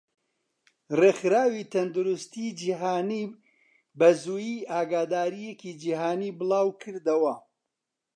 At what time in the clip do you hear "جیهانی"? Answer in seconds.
2.59-3.23, 5.81-6.35